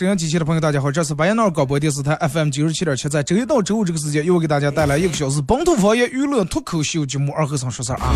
[0.00, 8.14] 收音，机前的朋友，大家好，这是白彦淖尔广播电视台 FM 九十七点七，在周一到周五这个时间，又给大家带来一个小时本土方言娱乐脱口秀节目《二和尚说事儿》啊。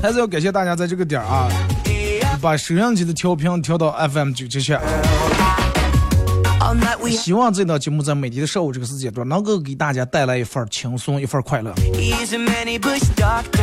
[0.00, 1.48] 还是要感谢大家在这个点儿啊，
[2.40, 4.72] 把收音机的调频调到 FM 九七七。
[7.10, 11.72] 希望这档节目在每天的上午这个时间段，能够给大家带来一份轻松，一份快乐。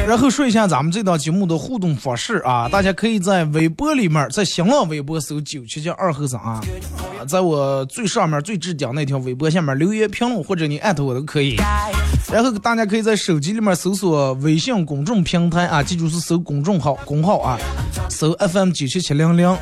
[0.07, 6.61] 然后说一下咱们这档节目的互动方式啊，大家可以在微博里面，在新浪微博搜九七七二和尚啊，
[7.19, 11.57] 啊在我最上面最置顶那条微博下面留言评论，或者你艾特我都可以。
[12.31, 17.59] 然后大家可以在手机里面搜索微信公众平台啊，记住是搜公众号公号啊，
[18.09, 19.57] 搜 FM 九七七零零。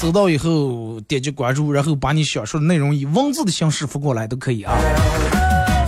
[0.00, 4.72] 收到以后点击关注，然后把你想说的内容以文字的形式发过来都可以啊。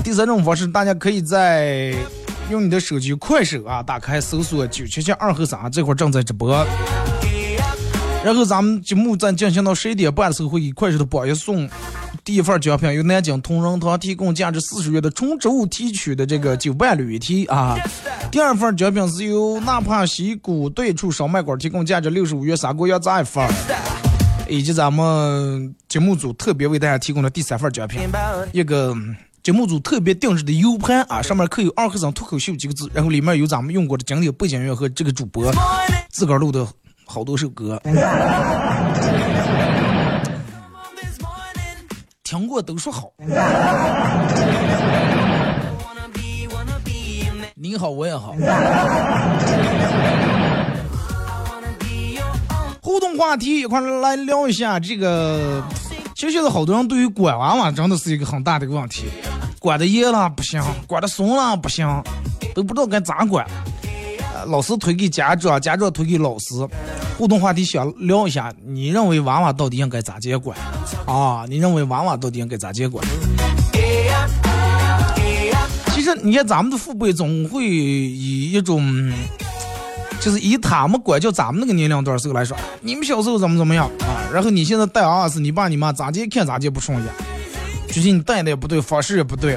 [0.05, 1.95] 第三种方式，大家可以在
[2.51, 6.55] 用你的手机快手啊，打开搜索九七七二和尚，这会儿正在直播。
[8.23, 11.67] 然后咱们节目在进行到十一点半的时候，会给快手的榜一送
[12.23, 17.79] 第一份奖品，由南京同仁堂提供价值四十元的纯植物提取的这个九瓣铝提啊。
[18.31, 23.49] 第二份奖品是由纳帕西谷对处烧麦馆提供价值六十五元砂锅羊杂一份，
[24.53, 28.03] 以及咱们节目组特别为大家提供的第三份奖品。
[28.53, 28.95] 一个
[29.43, 35.51] 节目组特别定制的 U 盘啊，上面刻有“二和尚脱口秀”几个字，然后里面有咱们用过的经典背景乐和这个主播
[36.11, 36.69] 自个儿录的
[37.07, 37.81] 好多首歌，
[42.23, 43.11] 听过都说好。
[47.55, 48.35] 你好，我也好。
[53.17, 55.63] 话题一块来聊一下这个。
[56.15, 59.05] 其实现在好多人对于管娃娃真的是一个很大的一个问题，
[59.59, 61.87] 管的严了不行，管的松了不行，
[62.55, 63.47] 都不知道该咋管。
[64.35, 66.55] 呃老师推给家长，家长推给老师。
[67.19, 70.57] 互动话题想聊一下，你认为娃娃到底应该咋接管？
[71.07, 73.05] 啊，你认为娃娃到底应该咋接管？
[75.95, 79.13] 其实你看咱们的父辈总会以一种，
[80.23, 87.13] 就是以他们管教咱们那个年龄段时候来说，你们小时候怎么怎么样啊，然后你现在带娃娃是你爸你妈咋接看咋接不顺眼，
[87.89, 89.55] 就是你带的也不对，方式也不对，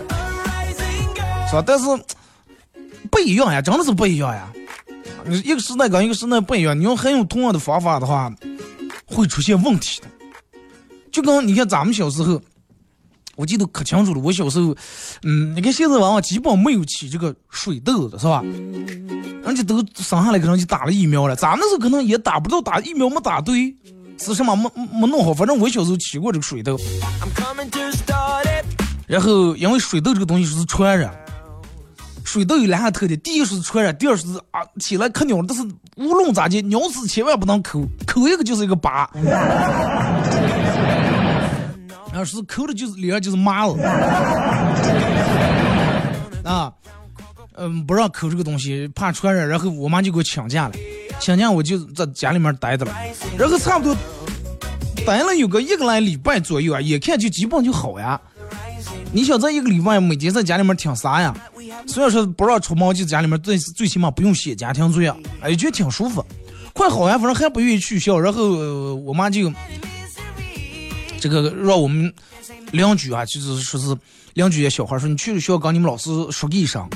[1.48, 1.64] 是吧？
[1.64, 1.86] 但是
[3.12, 4.52] 不一样呀，真的是不一样呀。
[5.24, 8.34] 你一个时代跟一个时代不一样，你用还用同样的方法的话，
[9.06, 10.08] 会出现问题的。
[11.12, 12.42] 就跟你看咱们小时候，
[13.36, 14.22] 我记得可清楚了。
[14.22, 14.76] 我小时候，
[15.24, 18.42] 嗯，你看现在娃娃基本没有起这个水痘的，是吧？
[19.44, 23.76] 人家都生下来可能就打了疫苗了，咱那时候可能也打不到，打疫苗没打对，
[24.18, 25.34] 是什么没没弄好。
[25.34, 26.80] 反正我小时候起过这个水痘，
[29.06, 31.14] 然后因为水痘这个东西是传染，
[32.24, 35.64] 水痘有两个特点，第一是传染，第二是啊起来可鸟，但是
[35.98, 39.08] 无论咋地，鸟死千万不能抠，抠一个就是一个疤。
[42.16, 43.74] 要是抠的就是脸上就是麻了，
[46.46, 46.72] 啊，
[47.58, 50.74] 嗯，不让抠这个东西，怕传染，然后我妈就给我请假了，
[51.20, 52.96] 请假我就在家里面待着了，
[53.38, 53.94] 然后差不多
[55.06, 58.20] 待了有个一个来礼拜左右啊，眼看就基本就好呀。
[59.12, 61.36] 你想在一个礼拜每天在家里面挺啥呀？
[61.86, 66.26] 虽然说不让出门，就家里面最最起码不用写家庭作业，哎，觉得挺舒服。
[66.72, 69.52] 快好呀，反正还不愿意去校，然后、我妈就
[71.26, 72.14] 这个让我们
[72.72, 73.98] 邻居啊，就是说是
[74.36, 76.88] 邻居的小孩说，你去了学校跟你们老师说一声，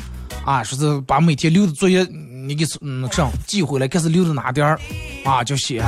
[0.45, 2.03] 啊，说是把每天留的作业
[2.45, 4.79] 你给嗯上寄回来，看是留到哪点儿
[5.25, 5.83] 啊就写。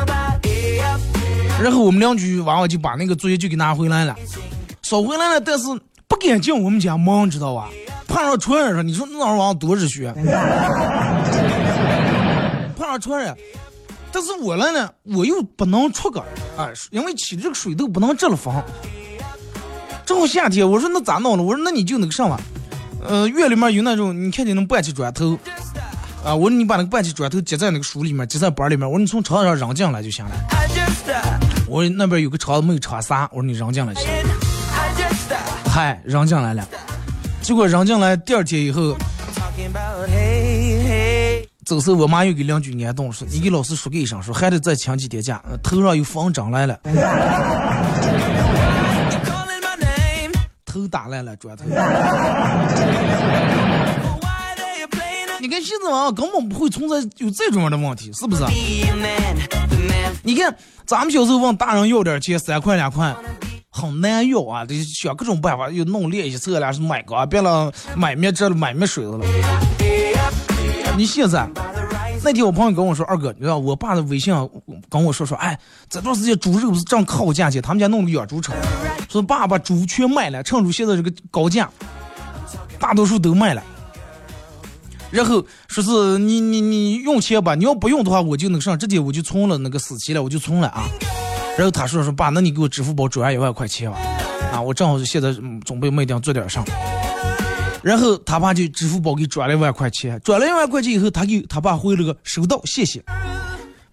[1.61, 4.15] 然后我们邻居娃娃就把那个作业就给拿回来了，
[4.81, 5.65] 捎回来了，但是
[6.07, 7.69] 不敢进我们家门，知道吧？
[8.07, 10.11] 怕上传染上，你说那玩意儿多热血，
[12.75, 13.38] 怕上传染。
[14.13, 16.19] 但是我来呢，我又不能出个，
[16.58, 18.63] 啊，因为起这个水痘不能这了防。
[20.06, 21.44] 正好夏天，我说那咋弄了？
[21.44, 22.40] 我说那你就那个上吧，
[23.08, 25.38] 呃，院里面有那种，你看见那半起砖头，
[26.25, 30.31] 啊，我说你把那个半起砖头接在那个书里面，接在板里面，我说你从床上扔进来就行了。
[31.68, 34.06] 我说那边有个车子没有车撒，我说你扔进来行。
[35.66, 36.68] 嗨，扔进来了。
[37.42, 38.96] 结果扔进来第二天以后，
[41.66, 46.80] 走时候我妈又给邻居撵动说：“你给老师说个一声，说还得再请几天假，头上有风长来了。”
[50.66, 51.66] 头打来了，砖头。
[55.40, 58.44] 你看现在啊，根本不会存在有这种样的问题，是不是？
[60.24, 60.56] 你看
[60.86, 63.16] 咱们小时候问大人要点钱，三块两块，
[63.69, 69.25] 很难要啊，得想各种办法，又弄练习册了，是买个，别了买面这了，买面水子了。
[70.97, 71.47] 你现在，
[72.23, 74.33] 那天我朋友跟我说，二哥，你知道我爸的微信
[74.89, 75.57] 跟我说说，哎，
[75.89, 78.55] 这段时间猪肉不是正靠价钱，他们家弄个养猪场，
[79.09, 81.69] 说爸把猪全卖了，趁着现在这个高价，
[82.79, 83.63] 大多数都卖了。
[85.09, 90.83] 然后说是你你你用钱吧，你要不用的话，我就那个啥，直接我就存了那个死期了，我就存了啊。
[91.57, 93.97] 然后他说说爸，那你给我支付宝转一万块钱吧，
[94.53, 95.33] 啊，我正好现在
[95.65, 96.63] 准备卖掉做点啥。
[97.81, 103.04] 然后他爸就支付宝给转了一万块钱，转了一万块钱以后，他给他爸回了个收到，谢谢。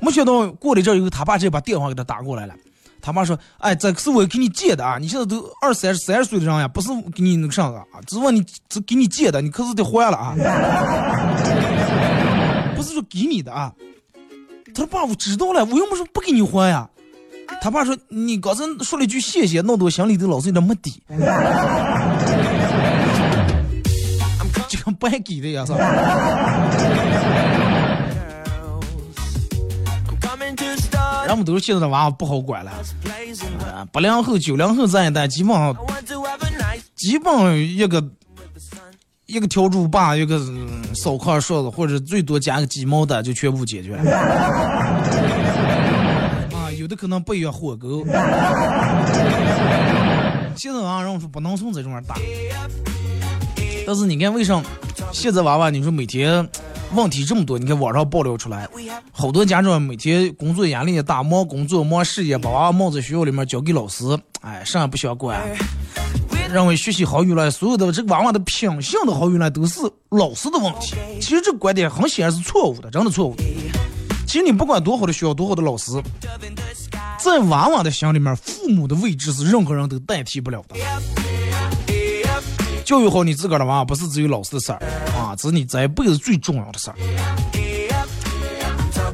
[0.00, 2.54] 没想到过了这以后，他爸直接把电话给他打过来了。
[3.00, 10.34] 他爸说：“哎，这是我给你借的啊，你现在都二三十、三十岁的人呀，不是给你那个啥的啊，只是问你只给你借的，你可是得还了啊，
[12.76, 13.72] 不是说给你的啊。”
[14.74, 16.88] 他：“爸，我知道了，我又不是不给你还呀。”
[17.62, 21.00] 他爸说：“你刚才说了一句谢谢，弄得我心里头老是有点没底。”
[24.98, 25.78] 就跟白给的呀，是吧？
[31.26, 32.72] 人们都是现在的娃娃不好管了，
[33.92, 35.76] 八零后、九零后这一代基本上，
[36.96, 38.02] 基本一个
[39.26, 40.38] 一个笤帚把，一个
[40.94, 44.10] 扫炕勺子，或者最多加个鸡毛的，就全部解决了。
[46.54, 48.02] 啊，有的可能不约火锅。
[50.56, 52.14] 现在啊，人们说不能从这种玩打。
[53.86, 54.62] 但是你看，为啥
[55.12, 56.48] 现在娃娃你说每天？
[56.94, 58.66] 问题这么多，你看网上爆料出来，
[59.12, 64.04] 好多家长每天工作压力也大，忙工作忙事业，把娃娃放在学校里面交给老师，
[64.40, 65.38] 哎，啥也不想管，
[66.50, 70.96] 认为学习好与赖，所有的这个娃娃的品性的好与赖都是老师的问题。
[71.20, 73.36] 其实这个观点很显然是错误的，真的错误。
[74.26, 75.92] 其实你不管多好的学校，多好的老师，
[77.22, 80.76] 在娃娃的心里面，父母的位置是任何人都代替不了的。
[82.88, 84.78] 教育好你自个儿的娃，不是只有老师的事儿
[85.14, 86.96] 啊，这是你这一辈子最重要的事儿。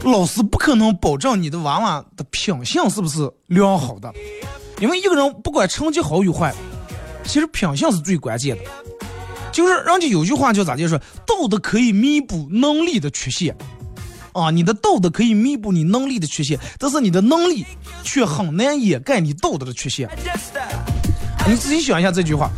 [0.05, 4.15] 老师不可能保证你的娃娃的品性是不是良好的，
[4.79, 6.55] 因为一个人不管成绩好与坏，
[7.25, 8.62] 其实品性是最关键的。
[9.50, 10.97] 就是人家有句话叫咋就说，
[11.27, 13.56] 道德可以弥补能力的缺陷
[14.35, 17.67] 啊，你的道德可以弥补你能力的缺陷，但是你的能力
[18.05, 20.08] 却很难掩盖你道德的缺陷。
[21.48, 22.48] 你仔细想一下这句话。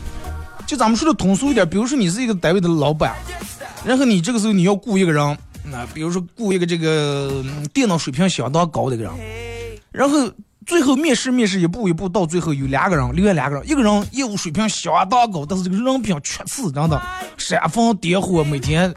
[0.67, 3.15] 就咱们说的通俗一点，比如说你是一个单位的老板，
[3.85, 9.13] 然后你这个时候你要雇一个人，那比如说雇一个这个电脑水平相当高的一个人，
[9.93, 10.29] 然后
[10.67, 17.01] 最后面试面试一步一步到最后有两个人，另外两个人，一个人业务水平相当高，但是这个人品缺次，真的
[17.39, 18.91] 煽风点火，每天；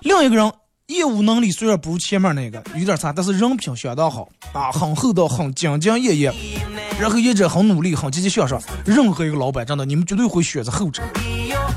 [0.00, 0.52] 另一个人
[0.88, 6.34] 业务能力虽然不如前面那个有点差，但是人品相当好啊，很厚道，很兢兢业业。
[7.00, 8.60] 然后一直很努力，很积极向上。
[8.84, 11.02] 任何一个老板，真的，你们绝对会选择后者。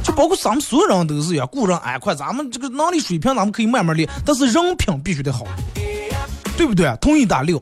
[0.04, 5.46] 就包括咱们所有人都是一样，雇人哎快，咱们这个能力水平咱们可以慢慢练，但是人品必须得好，
[6.58, 6.94] 对不对？
[7.00, 7.62] 同意打六。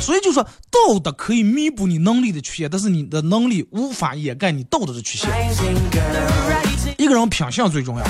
[0.00, 5.30] 所以就说道德可以弥补你能力的缺陷，但是你的能力无法掩盖你道德的缺陷。
[6.98, 8.04] 一个人品相最重要，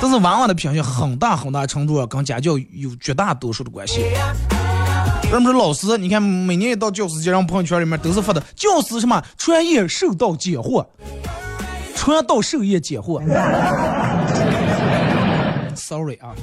[0.00, 4.04] 但是娃娃的品相很大很大程度跟家教有绝大多数的关系。
[5.32, 10.86] 人们说老师，你看每年一到教师节，让朋友圈里面都是发的教师什么传业授道解惑，
[11.96, 13.18] 传道授业解惑。
[15.74, 16.34] Sorry 啊，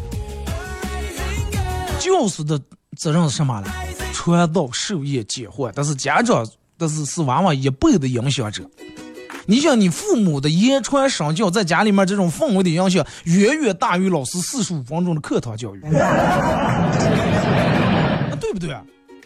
[1.99, 2.59] 教师的
[2.97, 3.67] 责任是什么呢？
[4.11, 5.71] 传道授业解惑。
[5.75, 6.43] 但是家长，
[6.75, 8.67] 但是是娃娃一辈的影响者。
[9.45, 15.81] 你想，你父母的言传身教，在家里面这种氛围的影响，远远大于老师四十五分钟的课堂教育。
[18.49, 18.75] 对不对？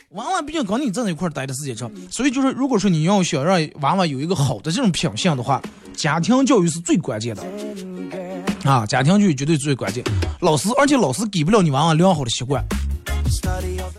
[0.10, 5.60] 娃娃毕竟跟你在一块儿待的时间长，所以就是如果说你要想让娃娃有一个好的这种品性的话，
[5.96, 7.44] 家庭教育是最关键的。
[8.63, 10.03] 啊，家庭教育绝对最关键。
[10.42, 12.63] 老师，而且老师给不了你娃娃良好的习惯。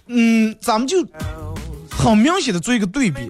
[0.06, 1.04] 嗯，咱们就
[1.90, 3.28] 很明显的做一个对比。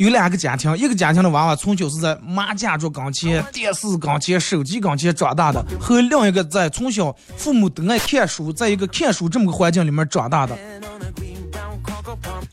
[0.00, 10.56] 有两个家庭，一个家庭的娃娃从小是在麻将桌钢琴、电视钢琴、手机钢琴长大的，和另一个在从小父母都爱看书，在一个看书这么个环境里面长大的，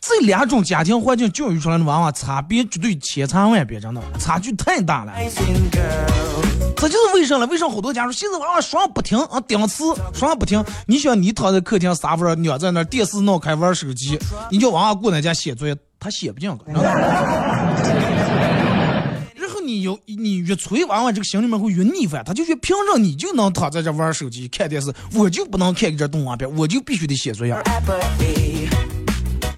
[0.02, 5.14] 这两种家庭环境教育出来的娃娃差别绝对千差万别，真的差距太大了。
[6.76, 7.46] 这就是为什么？
[7.46, 10.62] 为什么好多家说现在娃娃说话不停啊，顶词说话不停？
[10.86, 14.20] 你想你躺在客厅沙发上，鸟在那电视闹开玩手机，
[14.52, 15.74] 你叫娃娃过来家写作业。
[16.00, 16.58] 他写不进去，
[19.36, 27.56] 然后你有你越催娃娃，这个心里面会越逆反，他就觉得凭着你就能躺在这玩手机看电视，我就不能看这动画片，我就必须得写作业。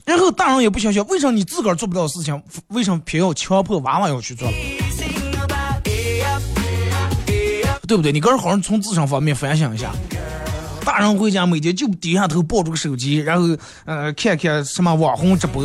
[0.06, 4.50] 然后大人也不想想，为什么你自个儿做不到的事情，为什么偏要强迫娃娃要去做？
[7.88, 8.12] 对不对？
[8.12, 9.92] 你个人好好从自身方面反省一下。
[10.86, 13.48] 大人回家每天就低下头抱着个手机，然后
[13.86, 15.64] 呃看看什么网红直播。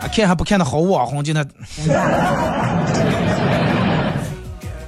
[0.00, 1.44] 啊，看还不看的好网红，就那，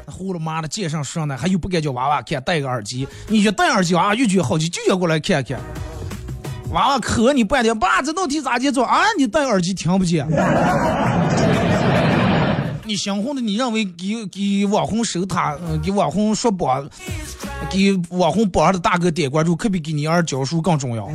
[0.06, 5.58] 呼了妈的街上上的，还有不敢叫娃娃看，戴个耳机，你就戴耳机啊，越觉好奇，就要过来看看。
[6.72, 9.00] 娃娃磕你半天，爸这道题咋解做啊？
[9.18, 10.24] 你戴耳机听不见。
[12.84, 16.88] 你想红的，你认为给给网红收他，给网红说榜，
[17.68, 21.08] 给网红榜上的大哥点关注，可比给你儿教书更重要。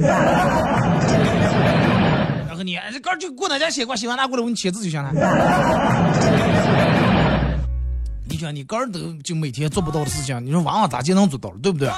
[2.63, 5.11] 你这哥就过哪家写过，写完拿过来我给你签字就行了。
[8.27, 11.89] 你想你哥都就每天做不到的事情，你说娃娃咋就能做到了，对不对？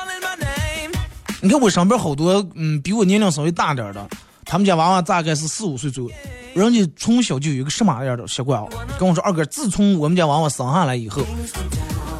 [1.41, 4.07] 你看我身边好多嗯比我年龄稍微大点的，
[4.43, 6.15] 他们家娃娃大概是四五岁左右，
[6.55, 8.67] 人家从小就有一个什么样的习惯啊？
[8.99, 11.21] 跟我说二哥，自从我们家娃娃生下来以后，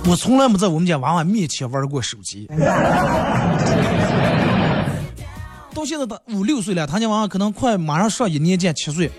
[0.06, 2.48] 我从来没在我们家娃娃面前玩过手机。
[5.78, 9.12] 到现在他五六岁了，他家娃娃可能快马上上一年级七岁，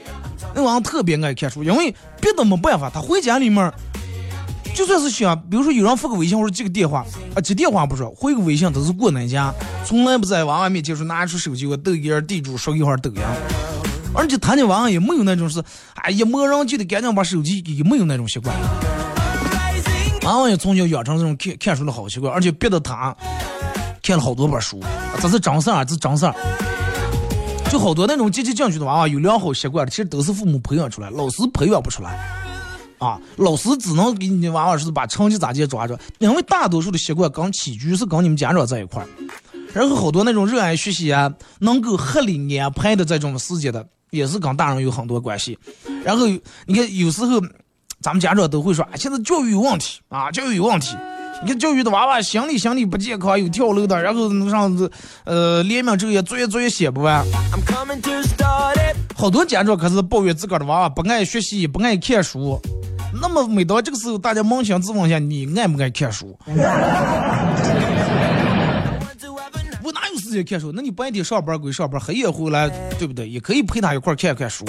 [0.56, 3.72] 那娃娃特别爱看书，因为别的没办法，他回家里面
[4.74, 9.54] 就算是想，比如说有人发个微信或者接个电话啊，接电话不说，回个微信都是过那家，
[9.86, 13.22] 从来不在娃娃面前说拿出手机我抖音、地主说一会儿抖音，
[14.12, 15.62] 而且他家娃娃也没有那种是，
[16.02, 18.52] 哎呀，没人就得赶紧把手机给，没有那种习惯，
[20.24, 23.16] 娃娃也从小养成这种看看书的好习惯，而且逼得他。
[24.08, 24.82] 看了好多本书，
[25.20, 26.34] 这是真事儿，这是真事儿。
[27.70, 32.18] 就好多那种积极进取的娃娃，有良好习惯的，其实都是父母培养出来，老师培养不出来。
[32.96, 39.08] 啊，老师只能给你娃娃是把成绩咋地抓着，因为大多数的习惯跟起居是跟你们家长在一块儿。
[39.74, 45.58] 然后好多那种热爱学习啊，能够合理安排的这种时间的，也是跟大人有很多关系。
[46.02, 46.26] 然后
[46.64, 47.38] 你看，有时候
[48.00, 50.96] 咱们家长都会说，现在教育有问题啊，教育有问题。
[51.40, 54.90] 你看教育的娃娃心理心理不健康，有跳楼的，然后那上子
[55.25, 57.25] 呃连名昼夜作业作业写不完。
[59.14, 62.61] 好多家长可是抱怨自个儿的娃娃不爱学习，不爱看书。
[63.21, 66.37] 那么每到这个时候，大家扪心自问一下，你爱不爱看书？
[69.83, 70.73] 我哪有时间看书？
[70.75, 72.68] 那你白天上班归上班，黑夜回来，
[72.99, 73.28] 对不对？
[73.28, 74.64] 也可以陪他一块看看书。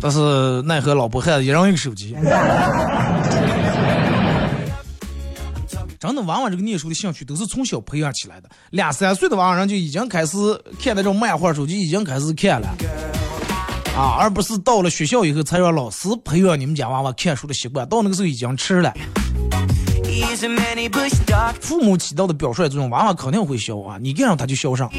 [0.00, 2.16] 但是奈何老婆孩子一人一个手机。
[6.04, 8.50] 真的，娃娃这个念书的兴趣都是从小培养起来的。
[8.68, 10.36] 两三岁的娃娃人就已经开始
[10.78, 12.68] 看那种漫画书，就已经开始看了
[13.96, 17.88] 啊，而不是到了学校以后才让老师培养你们家娃娃看书的习惯。
[17.88, 18.92] 到那个时候已经迟了。
[21.58, 24.90] 父母起到的表率作用，娃娃肯定会学啊，你干上他就学上。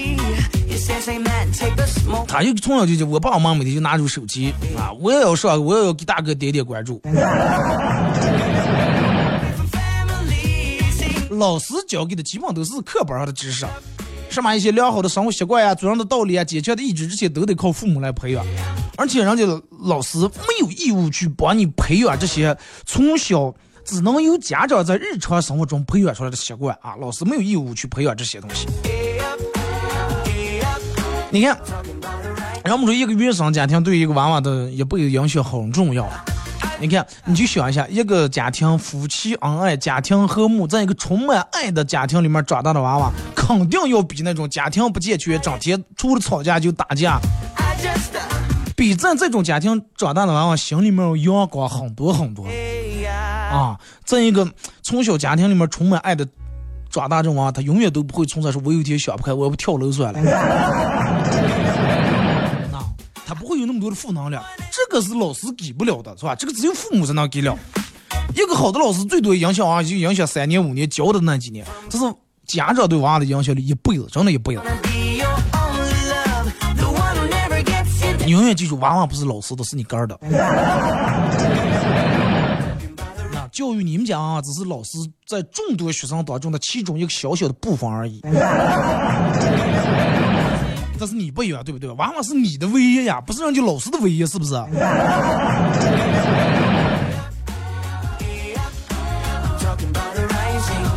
[2.27, 7.00] 他就从小就就我爸我妈每天就拿出手机啊，我也要上，我也要给大哥点点关注。
[11.37, 13.65] 老师教给的基本都是课本上的知识，
[14.29, 18.45] 什么一些良好的生活习惯呀、做人的道理啊、坚强的意志，这些都得靠父母来培养。
[18.97, 19.43] 而且人家
[19.83, 28.67] 老师没有义务去帮你培养这些从小只能由家长在日常生活中培养出来的习惯啊，老师没有义务去培养这些东西。
[31.29, 31.59] 你看，
[32.63, 36.09] 人们说一个原生家庭对一个娃娃的也不影响很重要。
[36.77, 47.17] 你看，你就想一下，一个家庭夫妻恩爱、家庭和睦，在一个充满爱的家庭里面长大的娃娃，肯定要比那种家庭不健全、整天除了吵架就打架，
[48.75, 52.46] 比在这种家庭长大的娃娃心里面阳光很多很多。
[53.51, 54.46] 啊，在一个
[54.84, 56.27] 从小家庭里面充满爱的
[56.89, 60.20] 长大这娃他永远都不会存在说，我有一天想不开，我要不跳楼算了。
[63.25, 66.36] 他不会有那么多的负能量，这个是老师给不了的，是吧？
[66.36, 67.58] 这个只有父母才能给了。
[68.36, 72.05] 一个好的老师最多影响啊，就影响三年五年教的那几年，这是
[72.46, 74.62] 家长对娃的影响力一辈子，真的一辈子。
[78.25, 80.17] 你永远记住，娃娃不是老师的，是你干的。
[83.32, 88.22] 那教育你们家啊，只是老师在众多学生当中的其中一个小小的部分而已。
[90.97, 91.89] 这是你不一样，对不对？
[91.91, 94.55] 娃娃是你的唯一呀，不是人家老师的唯一，是不是？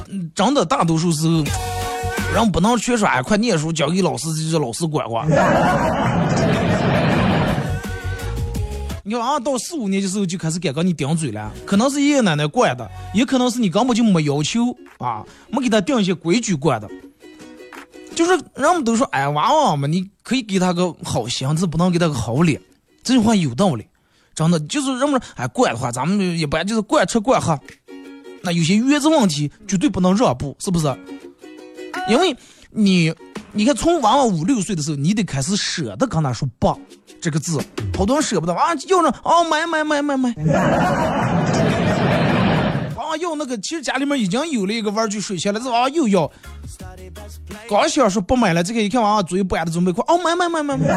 [0.09, 1.43] 嗯真的，大多数时候，
[2.33, 5.29] 人不能缺少哎，快念书交给老师，就是老师管管。
[9.03, 16.89] 你看啊，到四五年级时候就开始敢跟你顶嘴了，可能是爷爷奶奶惯的，也可能是你根本就没要求啊，没给他定一些规矩惯的。
[18.19, 22.61] 就是人们都说，哎，娃娃嘛，你可以给他个好心，是不能给他个好脸。
[23.05, 23.87] 这句话有道理，
[24.35, 27.57] 真的就是人们说，哎，惯的话，咱们一般就是惯吃惯喝。
[28.43, 30.93] 那有些原则问题绝对不能让步，是不是？
[32.09, 32.37] 因为
[32.73, 33.15] 你，
[33.53, 36.77] 你看，从娃娃五六岁的时候，你得开始舍得跟他说“爸”
[37.23, 37.61] 这个字，
[37.97, 40.35] 好多人舍不得，娃娃要着哦，买买买买买。
[42.97, 46.29] 娃娃要那个，其实家里面已经有了一个玩具水枪了，这娃娃又要。
[47.69, 50.87] 刚想说不买了，这个一看娃娃嘴板的准备快，哦，买买买买买。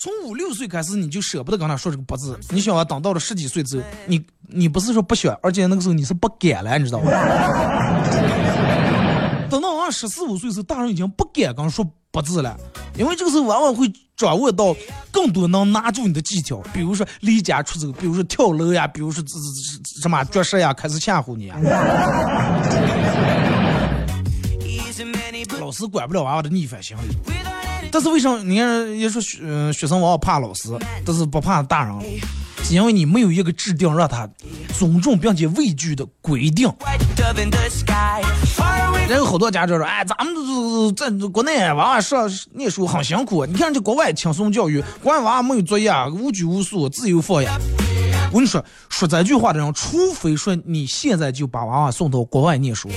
[0.00, 2.38] 从五六岁开始，你就舍不得跟他说这个“不”字。
[2.50, 7.10] 你想啊，等到了十几岁之后，你你不是说不想，而且那个时候你是不敢了，你知道吗？
[9.50, 12.56] 等到娃十四五岁时候，大人已经不敢跟说“不”字了，
[12.96, 14.72] 因为这个时候往往会掌握到
[15.10, 21.50] 更多能拿住你的技巧，比如说离家出走，比如说跳楼呀，比如说这这什么绝食呀，开始吓唬你。
[25.68, 27.14] 老师管不了娃娃的逆反心理。
[27.92, 30.70] 但是为什么你看也说学学生往往怕老师，
[31.04, 31.94] 但是不怕大人，
[32.62, 34.26] 是因为你没有一个制定让他
[34.78, 36.72] 尊重并且畏惧的规定。
[39.10, 47.54] 然后好多家长说，哎，咱们在国内娃娃上念书很辛苦，你看这国外轻松教育，国外娃娃没有作业，无拘无束，自由放养。
[48.30, 52.88] 我跟你说，说这句话的人，除非说你现在就把娃娃送到国外念书，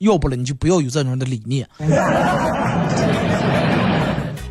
[0.00, 1.68] 要不然你就不要有这种的理念。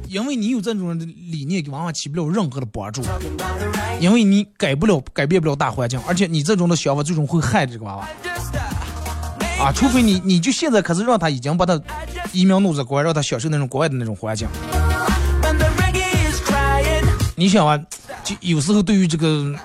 [0.07, 3.01] 因为你有这种的理念，往往起不了任何的帮助。
[3.99, 8.07] 因为你改不了、改变不了大环境，而且你这种的想法最终会害这个娃娃。
[9.59, 11.81] 啊，除非你，你就现在开始让他已经把他
[12.31, 14.47] 移民弄在国外，让他享受那种国外的那种环境。
[17.35, 17.75] 你想啊，
[18.23, 19.55] 就有时候对于这个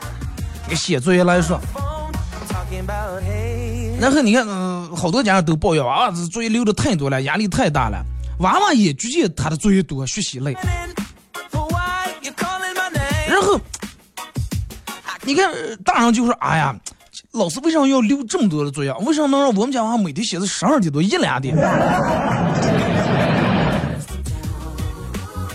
[0.75, 1.61] 写作业来说，
[4.01, 8.05] 然后你看，嗯，好多家长都抱怨娃娃，这作业留的太多了，压力太大了。
[8.41, 10.55] 娃娃也觉得他的作业多，学习累。
[13.29, 13.59] 然后，
[15.23, 15.51] 你看
[15.85, 16.77] 大人就说：“哎呀，
[17.33, 18.93] 老师为什么要留这么多的作业？
[19.01, 21.57] 为什么能让我们家娃每天写到十二点多、一两点？”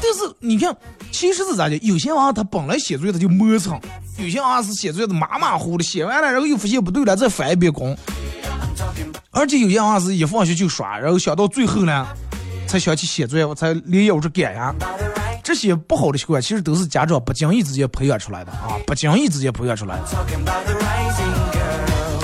[0.02, 0.75] 但是你看，
[1.19, 1.75] 其实是咋的？
[1.79, 3.77] 有些娃他本来写作业他就磨蹭，
[4.19, 7.93] 有些娃是写作业的马马虎虎的，写完了然后又发现不对了，再翻一遍工。
[9.32, 12.08] 而且有些娃是一放学就耍，然后想到最后呢。
[12.67, 14.73] 才想起写作业，我才连腰着赶呀。
[15.43, 20.03] 这些不好的习惯，其实都是家长不经意之间培养出来的啊，不经意之间培养出来的。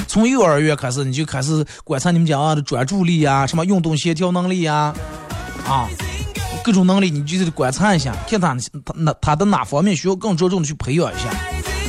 [0.08, 4.93] 从幼儿园开始，你就开始观察你们家娃的专注力呀，什么运动协调能力呀，
[5.67, 5.89] 啊，
[6.65, 11.30] 各种能力，你就得观察一下，看他他那他的哪方面需要更着重的去培养一下。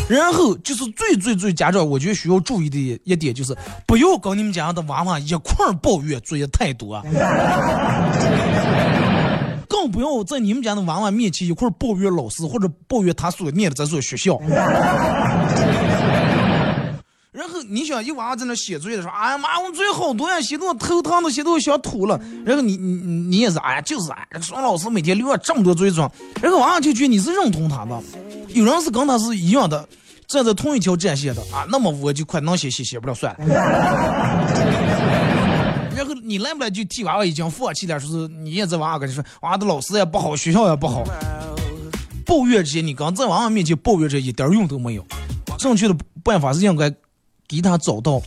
[0.06, 7.02] 然后就是最最最家长，我觉得需要注意的一点就是，不要跟你们家的娃娃一块抱怨作业太多，
[9.66, 14.38] 更不要在你们家的娃娃面前一块抱怨老师或者抱怨他所念的这所学校。
[17.36, 22.18] 然后你想，一娃娃在那写作业的时候，哎呀妈，我作业好多呀，写的我头疼的，写的我想吐了。
[22.46, 28.02] 然后你你你也是，哎呀，就是哎，这个双老师每天留了这么多作业装，然后娃娃就觉得你是认同他的。
[28.48, 29.86] 有人是跟他是一样的，
[30.26, 33.44] 站在同一条战线的啊，那么我就快能写写写不了算了。
[35.94, 41.04] 然后你来不来就替娃娃已经放弃了，说是你也在娃娃跟你说，娃娃的老师也不好，学校也不好，
[42.24, 45.04] 抱怨这些，你刚在娃娃面前抱怨这一点用都没有。
[45.58, 45.94] 正确的
[46.24, 46.90] 办法是应该。
[47.48, 48.20] 给他找到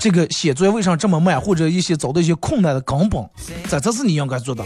[0.00, 3.24] 这个写作业为啥这么慢，或者一些找到一些困难的根本，
[3.68, 4.64] 这才是你应该做的。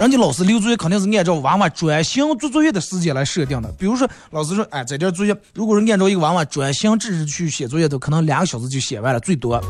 [0.00, 3.70] 人家老师留作业肯定是按照娃娃专心做作业的时间来设定的。
[3.78, 9.62] 比如说，老师说，哎，在这作业，如果是按照一个娃娃专心致志去写作业的，可能两个小时就写完了，最多。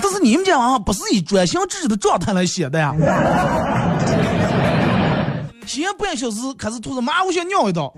[0.00, 2.94] 但是你们家娃娃不是以专心致志的状态来写的呀。
[5.66, 7.92] 写半小时，开始吐着妈，我想尿一道，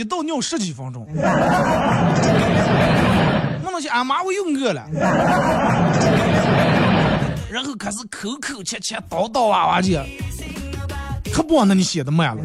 [0.00, 1.06] 一倒尿十几分钟。
[3.62, 4.82] 弄到起俺妈，我又饿了。
[7.50, 10.02] 然后开始口口切切叨叨哇哇的，
[11.30, 12.42] 可不，那你写的慢了。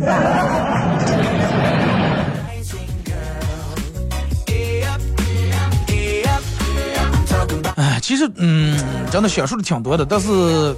[7.78, 8.78] 哎，其实，嗯，
[9.10, 10.76] 真的选数的挺多的，但是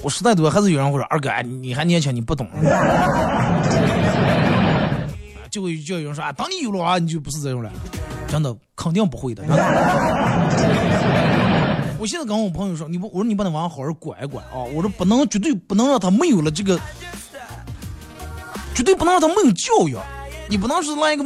[0.00, 2.48] 我实在多，还是有人会说二哥，你还年轻，你不懂。
[5.54, 7.70] 就会就有人说啊，当你有了娃，你就不是这种了，
[8.26, 9.44] 真的肯定不会的。
[11.96, 14.58] 我现在跟我朋友说，你不，我说你把那娃好好管一管啊！
[14.74, 16.76] 我说不能，绝对不能让他没有了这个，
[18.74, 19.96] 绝对不能让他没有教育。
[20.48, 21.24] 你不能是来一个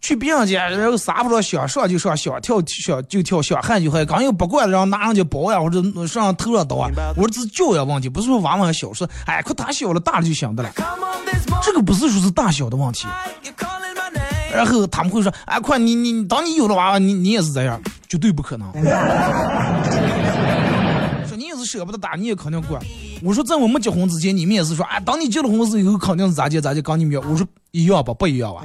[0.00, 6.90] 去别人家，然后啥不着想上就上，想跳想就跳，想喊就喊，刚又不管了，然后拿上去包呀，或者上头上刀啊。
[7.16, 10.72] 我说这教育问题，不是说娃娃小，是哎，可大小了，大了就行的了。
[11.62, 13.06] 这个不是说是大小的问题。
[14.52, 17.80] 然后他们会说，哎，快你你当你有了娃娃，你你也是这样。
[18.08, 18.70] 绝对不可能。
[21.26, 22.78] 说你也是舍不得打，你也肯定管。
[23.22, 27.16] 我说在我们结婚之前，你们也是说，啊，当你结了婚以后，肯定是咋结咋结，跟你们。
[27.26, 28.62] 我说一样吧，不一样吧？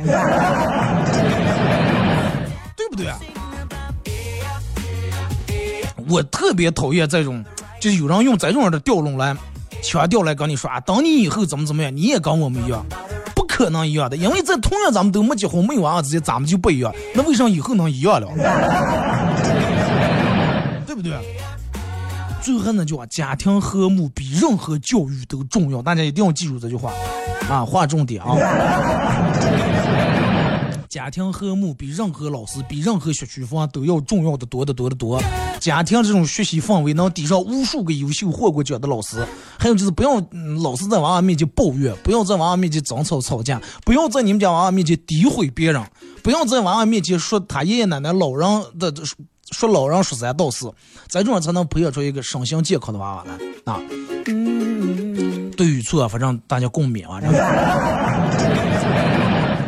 [2.75, 3.17] 对不对啊？
[6.09, 7.41] 我特别讨厌这种，
[7.79, 9.33] 就是有人用这种的调论来
[9.87, 12.85] 强调来跟你说啊，等你以后怎么怎么样，你也跟我们一样，
[13.33, 18.27] 不可能一样的，因为在同样咱们都没结婚没娃娃之间，咱们就不一样，那为啥以后能一样了？
[20.85, 21.13] 对不对，
[22.41, 26.91] 最后那句话，家庭和睦比任何教育都重要，大家一定要记住这句话
[27.49, 28.35] 啊，划重点啊！
[30.89, 35.21] 家庭和睦比任何老师、比任何学区房都要重要的多得多得多。
[35.59, 39.25] 家庭这种学习氛围能抵上无数个优秀获过奖的老师。
[39.57, 40.21] 还有就是不要
[40.61, 45.83] 老是在娃娃面前抱怨，不要在娃娃面前争吵吵架，不要在你们家娃娃面前诋毁别人，
[46.23, 48.47] 不要在娃娃面前说他爷爷奶奶老人
[48.79, 48.93] 的。
[49.51, 50.69] 说老人说三道四，
[51.07, 53.31] 这种才能培养出一个身心健康的娃娃来
[53.63, 53.79] 啊！
[55.55, 57.21] 对与错，反正大家共勉啊！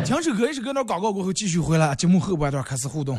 [0.04, 3.18] 停首歌，一首歌，那广告过后继续回来，节目后半段开始互动。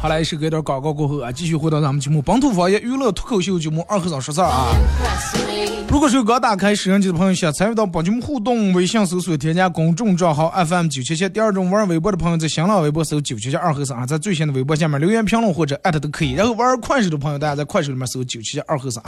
[0.00, 4.68] 好来，是隔段广告过后啊，继续回到咱们节目《本土方言娱乐脱口秀节目二和尚说事儿》啊。
[5.88, 11.28] 如果是刚打开摄像机的朋友，想参与到本节目互动，微信搜索添加公众账号 FM 九七七。
[11.28, 16.32] 第二种玩微博的朋友，在新浪微博搜九七七二和尚啊，在最新的微博下面留言评论或者艾特都可以。
[16.32, 19.02] 然后玩快手的朋友，大家在快手里面搜九七七二和尚。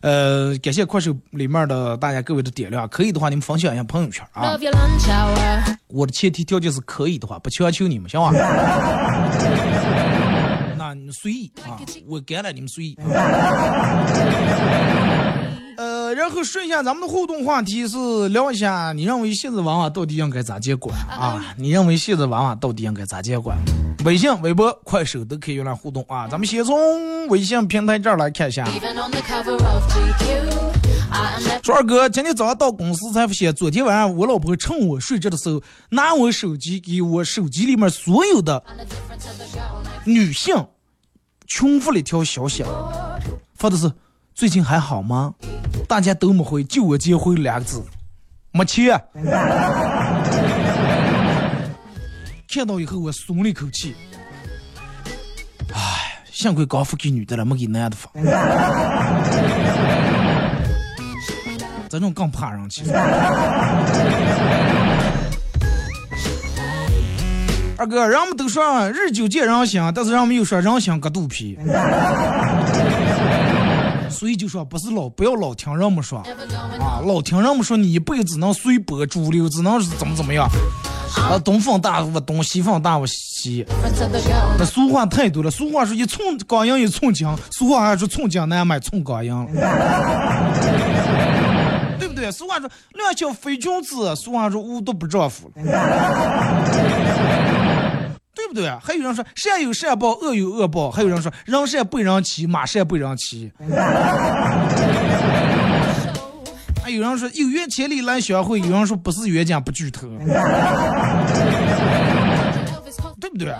[0.00, 4.56] 呃，感谢快手里面的大家各位的点亮，可以的话你们分享一下朋友圈啊。
[5.88, 8.30] 我的前提条件是可以的话，不强求你们，行吧？
[10.76, 12.96] 那你们随意啊，我干了，你们随意。
[15.76, 21.42] 呃，然后说一下咱们的互动话题是聊一下，你认为现在娃娃到底应该咋接管啊？
[21.56, 23.56] 你认为现在娃娃到底应该咋接管？
[24.04, 26.28] 微信、微博、快手都可以用来互动啊。
[26.28, 28.64] 咱们先从微信平台这儿来看一下。
[28.66, 30.79] Even on the cover of GQ.
[31.62, 38.62] 说二哥，今天早上到公司才发现，昨天晚上我老婆趁我睡着的时候，拿我手机给我手机里面所有的
[40.04, 40.54] 女性
[41.46, 42.64] 群发了一条消息，
[43.56, 43.92] 发的是
[44.34, 45.34] 最近还好吗？
[45.88, 47.82] 大家都没回，就我结婚两个字，
[48.52, 49.02] 没钱。
[52.48, 53.94] 看到以后我松了一口气，
[55.72, 58.10] 唉，幸亏刚发给女的了，没给男的发。
[61.90, 62.84] 这种更怕人去。
[67.76, 71.58] 二哥，人们都说日久见人心，但是人们又说人心隔肚皮，
[74.10, 76.24] 所以就说不是老不要老听人们说啊，
[77.06, 80.46] 老听人们说你一辈子能随波逐流，只能是怎么怎么样，
[81.16, 83.64] 啊，东风大我东，西风大我西。
[84.58, 89.46] 那俗话太多了，俗话说一寸钢银一寸金，俗话还说寸金难买寸钢银了，
[92.30, 95.62] 俗话说两小非君子，俗话说无毒不丈夫了，
[98.34, 98.70] 对不对？
[98.82, 103.52] 还有人说善有善报，恶有恶报，还有人说人善被人欺，马善被人骑，
[106.82, 110.08] 还有人说有缘千里来相会，有人说不是冤家不聚头，
[113.20, 113.54] 对不对？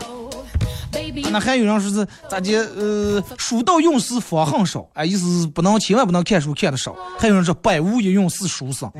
[1.30, 2.52] 那还有人说是咋的？
[2.76, 6.94] 呃，书到用时方恨少，哎，意思是不能千万不能看书看的少。
[7.18, 8.90] 还有人说百无一用是书生，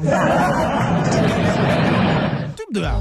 [2.57, 2.97] 对不对啊？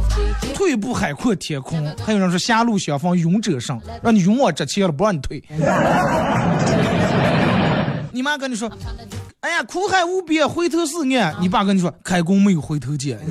[0.54, 1.86] 退一步海阔天空。
[2.06, 5.44] 还有人说狭路相逢勇者胜，让你勇往直前了，不让你退。
[8.12, 8.70] 你妈跟你说，
[9.40, 11.36] 哎呀，苦海无边，回头是岸。
[11.40, 13.18] 你爸跟你说，开弓没有回头箭。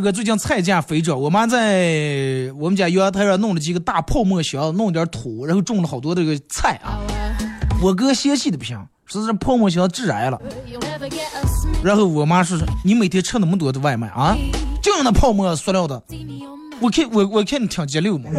[0.00, 6.98] 哥最近菜价飞涨，我妈在我们家阳台上弄了几个大泡沫箱，弄点土，然后种了好多这个菜啊。
[7.82, 10.40] 我哥嫌弃的不行，说这泡沫箱致癌了。
[11.82, 14.36] 然后我妈说：“你每天吃那么多的外卖啊，
[14.82, 16.02] 就用那泡沫塑料的。
[16.80, 18.30] 我看我我看你挺节流嘛.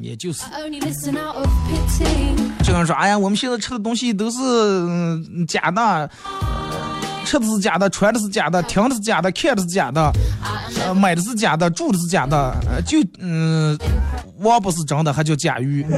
[0.00, 0.44] 也就是。
[2.72, 6.08] 个人说：哎呀，我们现在吃的东西都是、嗯假的、呃
[7.28, 10.10] 吃的是假的，穿的是假的，听的是假的，看的是假的，
[10.86, 13.78] 呃，买的是假的，住的是假的，呃，就嗯，
[14.40, 15.84] 我不是真的，还叫假鱼。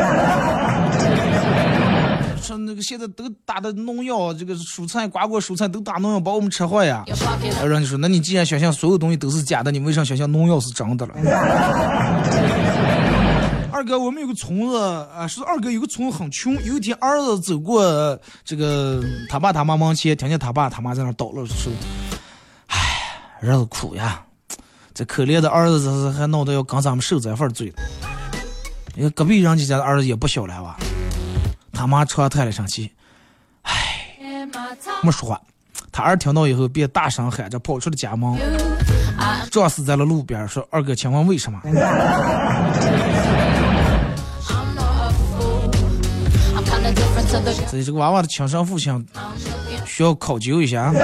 [2.42, 7.04] 说那个现在都打的农药，这个蔬菜瓜果蔬菜都打农药，把我们吃坏呀。
[7.06, 7.16] 然
[7.60, 11.14] 后人家说，那你既然想象所有东西都是假的，你为啥想象农药是真的了？
[13.80, 16.52] 二哥，我们有个村子啊，是二哥有个村子很穷。
[16.64, 17.82] 有一天，儿子走过
[18.44, 21.72] 这个他爸他妈门前，听见他爸他妈在那叨唠说
[22.68, 22.76] ：“哎，
[23.40, 24.22] 日子苦呀，
[24.92, 27.76] 这可怜的儿子这是还闹得要跟咱们受这份罪了。
[28.96, 30.76] 因为隔壁人家的儿子也不小了吧？
[31.72, 32.90] 他妈长叹了一声气，
[33.62, 34.46] 哎
[35.02, 35.40] 没说话。
[35.90, 38.38] 他儿听到以后，便大声喊着跑出了家门，
[39.50, 41.58] 撞死在了路边，说：“二哥，请问为什么？”
[47.70, 49.06] 所以这个娃娃的亲生父亲
[49.86, 50.92] 需要考究一下。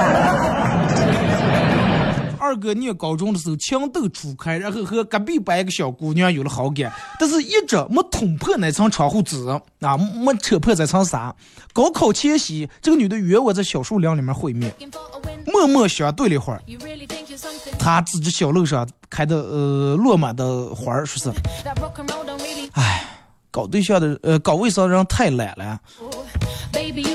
[2.38, 9.48] 二哥念高中的时候情窦初开，然后和隔壁班一个小姑娘有了好感，但是一直没捅破那层窗户纸
[9.81, 11.35] 啊，没扯破这层纱。
[11.72, 14.72] 高考前夕，这个女的约我在小树林里面会面，
[15.46, 16.62] 默默相对了一会儿，
[17.81, 21.40] 她指着小路上开的呃落满的花儿，说是，
[22.74, 23.05] 哎
[23.57, 25.81] 搞对象的呃，搞卫生的人太懒了，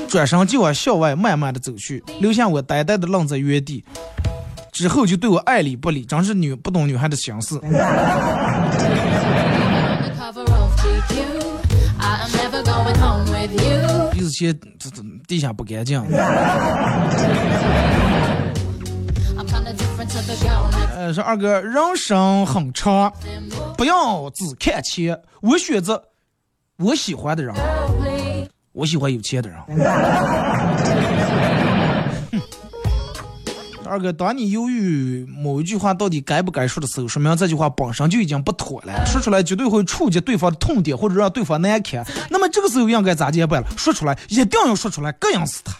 [0.08, 3.84] 转身就往校外慢慢的走去，留下我呆呆的愣在原地，
[4.72, 7.60] 之后就对我爱理不理，真是女不懂女孩的心思。
[14.10, 16.04] 鼻子前这这地下不干净。
[20.96, 23.12] 呃，说二哥，人生很长，
[23.78, 26.02] 不要只看钱，我选择。
[26.78, 28.46] 我喜欢的人，Oh.
[28.72, 29.58] 我喜欢有钱的人。
[33.84, 42.02] 二哥，当你犹豫某一句话到底该不该说的时候，说明这句话本身就已经不妥了，说出来绝对会触及对方的痛点，或者让对方难堪。
[42.30, 43.68] 那么这个时候应该咋接办了？
[43.76, 45.74] 说出来，一定要说出来，膈应死他。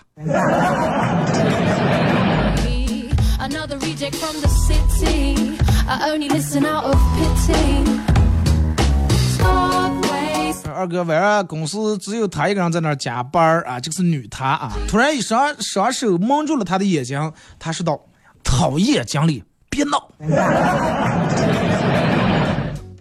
[10.72, 14.72] 二哥，晚上公司只有他一个人在那儿加班儿啊，这个是女他啊。
[14.88, 18.00] 突然一双双手蒙住了他的眼睛，他说道
[18.42, 20.08] ：“讨厌，经理，别闹。”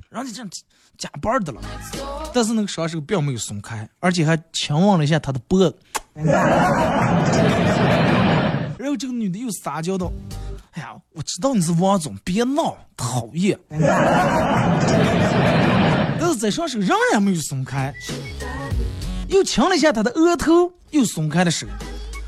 [0.10, 0.49] 人家这样
[0.97, 1.62] 加班的了，
[2.34, 5.75] 但是那个双手并没有松开，而且还亲吻了一下他的脖子。
[8.77, 10.12] 然后这个女的又撒娇道
[10.73, 13.57] ：“哎呀，我知道你是王总，别闹，讨厌。”
[16.21, 17.91] 但是在双手仍然没有松开，
[19.27, 21.65] 又亲了一下他的额头，又松开了手。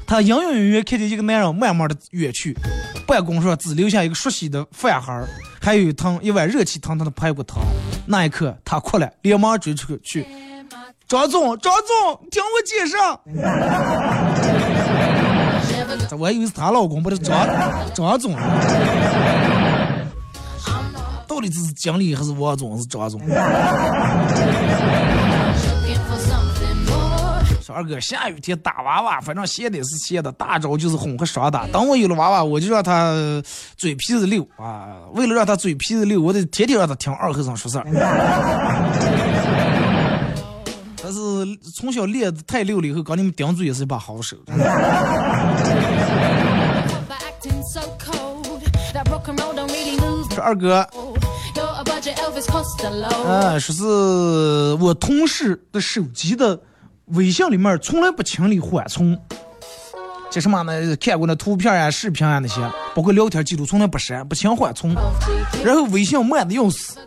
[0.08, 2.58] 他隐隐约约看见一个男人慢慢的远去，
[3.06, 5.24] 办公上只留下一个熟悉的饭盒，
[5.62, 7.62] 还有一汤一碗热气腾腾的排骨汤。
[8.08, 10.26] 那一刻，他哭了，连忙追出去
[11.08, 12.98] ：“张总，张总，听我解释。
[16.18, 17.48] ”我以为是她老公，不是张
[17.94, 18.36] 张总。
[21.44, 23.20] 到底这是经理还是王总还是张总.
[27.62, 31.68] 说二哥，下雨天打娃娃，反正闲的是闲的，大招就是哄和耍打。
[31.68, 33.14] 等我有了娃娃，我就让他
[33.76, 35.00] 嘴皮子溜啊！
[35.14, 37.84] 为了让他嘴皮子溜，我得天天让他听二和尚说事儿。
[41.04, 41.20] 但是
[41.76, 44.38] 从小练的太溜了以后，跟你们顶嘴也是一把好手。
[50.30, 50.88] 说二哥，
[52.04, 53.28] You're a budget Elvis Costello.
[53.28, 53.84] 啊，说是
[54.84, 56.60] 我同事的手机的
[57.06, 59.18] 微信里面从来不清理缓冲。
[60.30, 60.96] 这什么呢？
[60.98, 62.60] 看过那图片啊、视频啊那些，
[62.96, 64.94] 包括聊天记录从来不删，不清缓冲。
[65.64, 66.98] 然后微信慢的要死，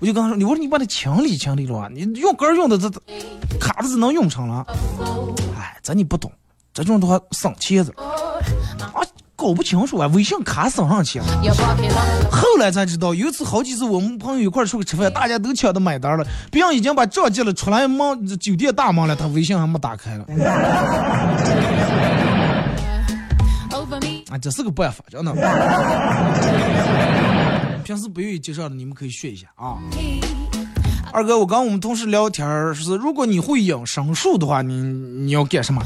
[0.00, 2.90] 我就跟他说：“你我说你把它清理清理了，你用根儿用的这
[3.60, 4.66] 卡的只能用上了。”
[5.56, 6.32] 哎，这你不懂，
[6.72, 7.94] 这种的话省钱子，
[9.42, 11.24] 搞不清楚啊，微信卡升上去了。
[12.30, 20.24] 后来才知道，有一次好几次我们朋友一块儿出去吃饭，大家都抢着买单了，别人已经把账结了，出来忙酒店大忙了，他微信还没打开了。
[24.30, 25.32] 啊，这是个办法，真的。
[27.84, 29.76] 平时不愿意介绍的，你们可以学一下啊。
[31.12, 35.82] 二哥，我跟我们同事聊天儿，是如果你会养生术的话，你你要干什么？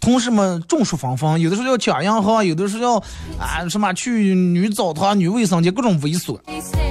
[0.00, 2.96] 同事们众说纷纷，有的时候要抢银行，有的时候要
[3.38, 6.36] 啊什么去女澡堂、女卫生间，各种猥琐。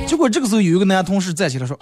[0.07, 1.77] 结果这个时候有一个男同事站起来说：“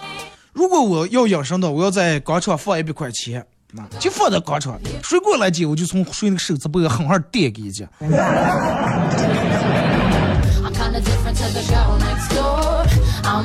[0.52, 3.40] 如果我要养生的，我要在广场放一百块钱，
[3.78, 7.86] 啊，就放在广场，谁过来接我就从谁那个手指背狠狠电给一记。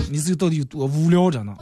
[0.09, 1.53] 你这到底有多无聊着呢.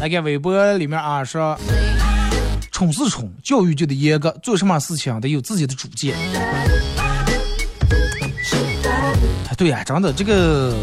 [0.00, 1.58] 来看微博里面啊说，
[2.70, 6.16] 宠是宠，教育就得严格，做什么事情得有自己的主见。
[9.48, 10.74] 哎，对呀、真的这个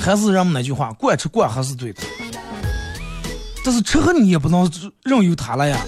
[0.00, 2.02] 还是人们那句话，惯吃惯喝是对的。
[3.64, 4.70] 但是吃喝你也不能
[5.02, 5.78] 任由他了呀！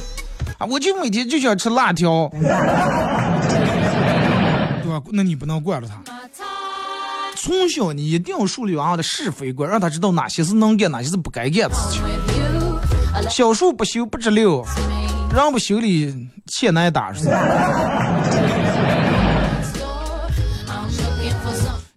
[0.59, 2.31] 啊，我就每天就想吃辣条，
[5.11, 6.03] 那你不能惯着他。
[7.37, 12.03] 从小你一定要树立娃娃的是非观，让他知道哪些是能干，哪些是不该干的事情。
[13.31, 14.65] 小树不修不直溜，
[15.35, 17.41] 人不修理钱难打是吧？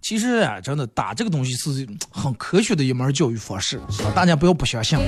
[0.02, 4.98] 其实啊，真的打这个东西是很科学的一门教育方式啊，大家不要不相信。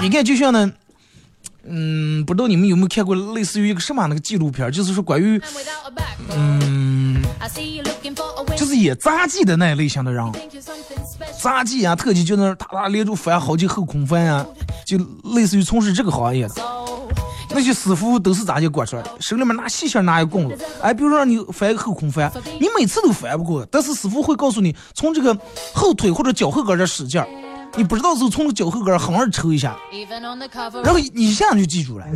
[0.00, 0.72] 你看，就像呢，
[1.68, 5.40] 嗯，不知道你们有没有看过类似于一个什么那个纪录片，就是说关于.
[6.34, 7.22] 嗯.
[8.56, 10.24] 就是演杂技的那一类型的人.
[11.42, 14.46] 杂技啊、特技就那儿哒哒连着翻好几后空翻啊，
[14.84, 14.98] 就
[15.34, 16.54] 类似于从事这个行业的。
[17.50, 19.10] 那些师傅都是咋就管出来的？
[19.20, 25.36] 手里面拿细线，拿一棍子，哎，比如说让你翻一个后空翻，你每次都翻不过，但是师傅会告诉你，从这个
[25.72, 27.26] 后腿或者脚后跟这使劲儿，
[27.76, 29.76] 你不知道时候从脚后跟狠狠抽一下，
[30.82, 32.06] 然后你一下就记住了。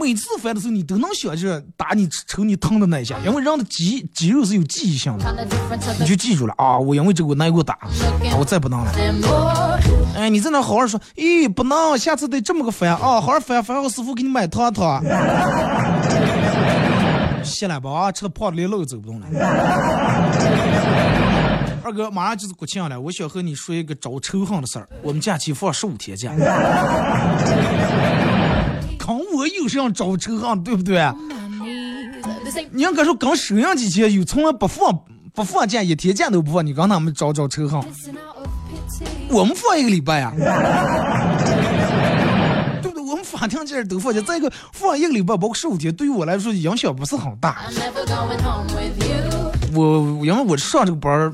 [0.00, 5.46] 每次翻的时候，你都能想起来打你抽你疼的那一下，因为人的肌肌肉是有记忆性的，
[5.98, 6.78] 你就记住了啊！
[6.78, 7.78] 我因为这个我难过打，
[8.38, 8.90] 我再不能了。
[10.16, 12.96] 哎，你在那好好说，咦，不能，下次得这么个翻啊！
[12.96, 15.02] 好好翻，翻好师傅给你买汤汤。
[17.44, 19.26] 谢了吧啊，吃的胖的连路都走不动了。
[21.92, 24.88] 哥，马上就是国庆了，我想和你说一个招仇恨的事儿。
[25.02, 26.32] 我们假期放十五天假。
[28.98, 31.04] 跟我有什么招仇恨，对不对？
[32.72, 37.80] 你应该说跟收音机前有从来不放不放假，一天假都不放，你跟他们招招仇恨。
[39.28, 40.32] 我们放一个礼拜呀，
[42.82, 43.04] 对不对？
[43.04, 47.62] 我们法庭这都放假，再一个放一个礼拜，包括十五天，对于我来说影响不是很大。
[49.72, 51.32] 我因为我上这个班儿，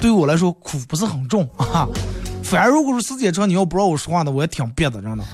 [0.00, 1.88] 对于我来说苦不是很重啊。
[2.42, 5.24] 反而如果是时间长，你要不让我说话呢，我也挺憋的，真的。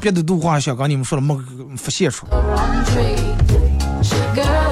[0.00, 1.40] 憋的都话想跟你们说了，没
[1.76, 2.26] 发泄出。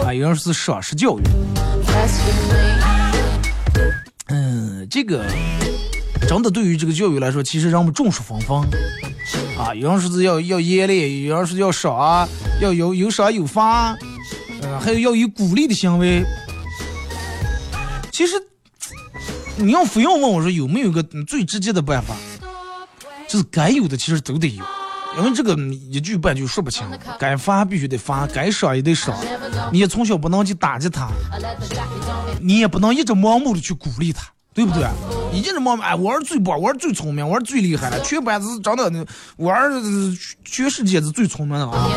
[0.04, 1.22] 啊，有人是赏识教育。
[4.28, 5.24] 嗯，这个
[6.26, 8.64] 真的对于这个教育来说，其实人们众说纷纭。
[9.56, 12.28] 啊，有人说是要要严厉，有人说要赏，
[12.60, 13.96] 要有有赏有罚，
[14.62, 16.24] 嗯，还有要有鼓励的行为。
[18.10, 18.34] 其实。
[19.62, 22.16] 你要非要问我说有没有个最直接的办法，
[23.28, 24.64] 就是该有的其实都得有，
[25.18, 25.54] 因为这个
[25.90, 26.84] 一句半句说不清。
[27.18, 29.16] 该罚必须得罚，该赏也得赏。
[29.72, 31.08] 你也从小不能去打击他，
[32.40, 34.88] 你也不能一直盲目的去鼓励他，对不对？
[35.32, 39.06] 一直盲目，哎，我儿最棒，我儿最聪明，我儿最厉害了，全班是长的，
[39.36, 41.88] 我儿子全世界是最聪明的啊。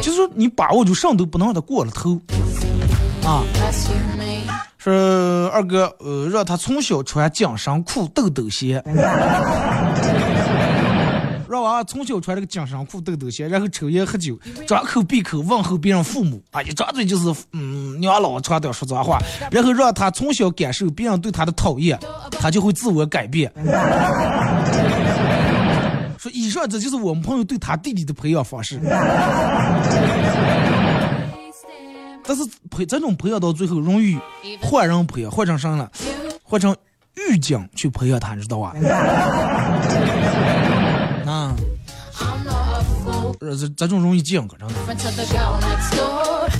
[0.00, 2.20] 就是说你把握住上都不能让他过了头，
[3.24, 3.42] 啊。
[4.84, 8.82] 说二哥，呃，让他从小穿紧身裤、豆豆鞋，
[11.48, 19.18] 让娃娃从小穿这个紧身裤、豆豆鞋，然后抽烟喝酒，张口闭口问候别人父母，啊，一张嘴就是嗯娘老长点说脏话，
[19.50, 21.98] 然后让他从小感受别人对他的讨厌，
[22.32, 23.50] 他就会自我改变。
[26.18, 28.78] 说以上这就是我们朋友对他弟弟的培养方式。
[32.26, 34.18] 但是培这种培养到最后容易
[34.62, 35.90] 换人培养，换成啥了？
[36.42, 36.74] 换成
[37.14, 38.74] 狱警去培养他，你知道吧？
[41.26, 41.54] 啊，
[43.40, 44.74] 这这种容易进个真的。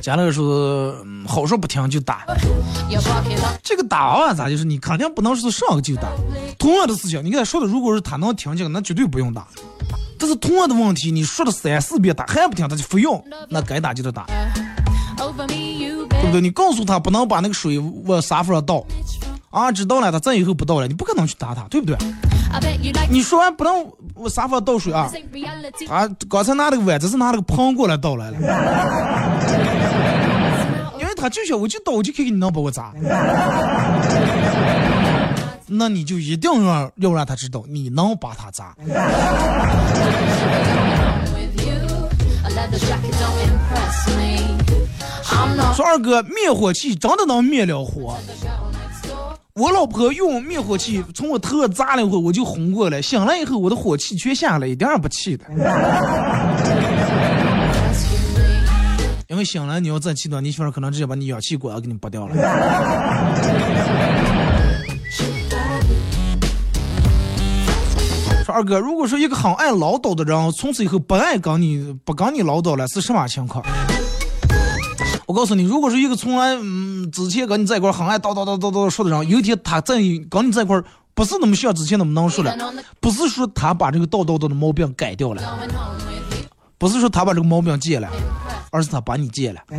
[0.01, 0.95] 家里说
[1.27, 2.25] 好说不听就打，
[3.63, 6.09] 这个打啊咋就是你肯定不能说上个就打。
[6.59, 9.47] 同样的事情，你给他说的，如果是他能听进，那绝对不用打。
[10.19, 14.27] 但是同样的问题，你说了三四遍他还不听，他就非用，那该打就得打。
[15.37, 16.41] 对不对？
[16.41, 18.85] 你告诉他不能把那个水往沙发上倒，
[19.51, 21.97] 啊，知道了，他再以后不倒了，你不可能去打他，对不对？
[23.11, 23.73] 你说完不能
[24.15, 25.11] 往沙发倒水啊，
[25.89, 28.37] 啊，刚才拿那个碗，只是拿那个盆过来倒来了，
[31.01, 32.93] 因为他就想我就倒，我就看看你能把我砸，
[35.67, 38.77] 那你就一定要要让他知道你能把他砸。
[45.75, 48.17] 说二哥，灭火器真的能灭了火？
[49.55, 53.01] 我老婆用灭火器从我头上砸了一会，我就红过来。
[53.01, 55.45] 醒来以后，我的火气全下来，一点也不气的。
[59.29, 62.35] 因为醒了，你要再气的话，你媳妇可能直接把你氧气管给你拔掉了。
[68.45, 73.65] 说二哥，如果说一个很爱唠叨的人，从此以后不爱跟你不跟你唠叨了，是什么情况？
[75.27, 79.97] 我告诉你，如果是一个从来嗯之前跟你在一块很爱叨叨叨叨叨说的人，有一天他在
[80.29, 80.81] 跟你在一块
[81.15, 82.55] 不是那么像之前那么能说了，
[83.01, 85.43] 不是说他把这个叨叨叨的毛病改掉了，
[86.77, 88.09] 不是说他把这个毛病戒了，
[88.71, 89.61] 而是他把你戒了。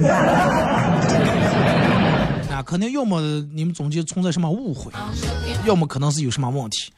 [2.56, 3.20] 啊，肯定要么
[3.54, 4.90] 你们中间存在什么误会，
[5.66, 6.90] 要么可能是有什么问题。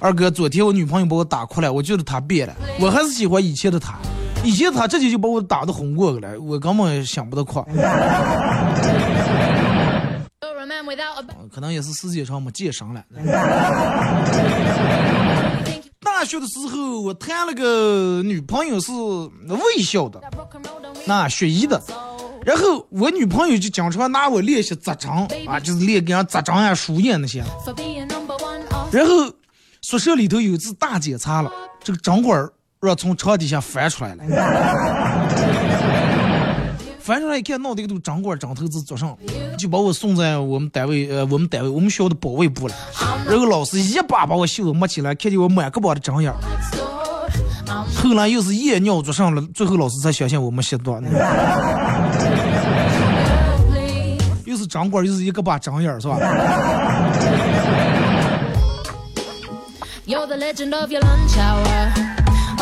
[0.00, 3.98] 二哥，昨天我女朋友把我打哭了，我觉得她变了，我还是喜欢以前的她。
[4.44, 7.64] 以前他直接就把我打的红过去了，我根本想不到夸。
[11.52, 13.04] 可能也是时间长没健身了。
[16.00, 20.20] 大学的时候，我谈了个女朋友是卫校的，
[21.06, 21.80] 那学医的。
[22.44, 25.10] 然后我女朋友就经常拿我练习扎针
[25.46, 27.44] 啊，就是练给人扎针呀、输液那些。
[28.90, 29.32] 然后
[29.82, 32.52] 宿舍里头有一次大检查了，这个针管儿
[32.84, 34.24] 让从床底下翻出来了，
[36.98, 39.16] 翻出来一看，脑袋都掌管长头子坐上，
[39.56, 42.74] 就把我送在我们单位呃我们单位我们学校的保卫部了。
[43.24, 46.34] 然后老师一把把我袖子摸起来，看见我满胳膊的掌眼。
[47.94, 51.08] 后来又是夜尿做上了，最后老师才相信我没吸毒呢。
[54.44, 56.18] 又是掌管，又是一个把掌眼，是吧？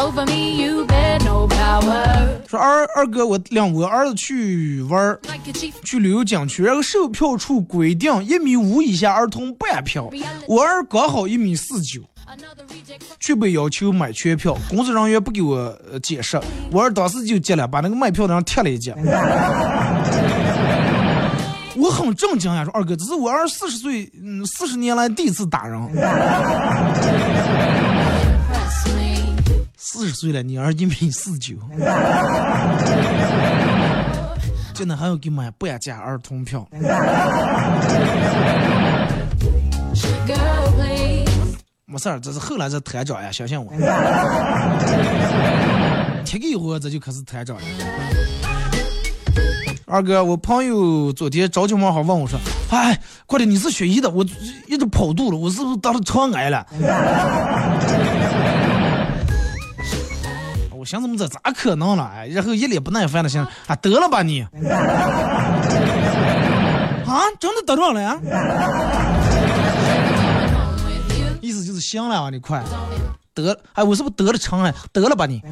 [0.01, 2.27] Over me, you bear no power.
[2.49, 5.21] 说二二哥，我领我儿子去玩儿.
[5.85, 10.11] 去旅游景区，然后售票处规定一米五以下儿童半票，
[10.49, 12.01] 我儿刚好一米四九，
[13.21, 15.57] 却被要求买全票，工作人员不给我
[15.93, 16.41] 呃解释，
[16.73, 18.95] 我儿当时就急了，把那个卖票的人踢了一脚。
[21.77, 25.79] 我很震惊呀，说二哥，这是我儿四十岁，嗯，四十年来第一次打人。
[29.93, 31.57] 四十岁了，你儿一米四九，
[34.73, 36.65] 真的还要给买半价儿童票。
[41.87, 43.73] 没事儿，这是后来才团长呀，相信我。
[46.25, 47.63] 踢个以后，这就开始团长了。
[49.87, 52.39] 二哥，我朋友昨天着急忙慌问我说
[52.71, 54.25] ：“哎，快点，你是学医的，我
[54.69, 56.65] 一直跑肚了，我是不是得了肠癌了？”
[60.81, 62.11] 我寻思，么这咋可能了？
[62.15, 64.41] 哎，然后一脸不耐烦的想：“啊，得了吧你！”
[67.05, 68.19] 啊，真的得着了呀？
[71.43, 72.65] 意思就是行了啊，你快
[73.35, 74.75] 得，哎，我是不是得了肠癌？
[74.91, 75.43] 得了吧你？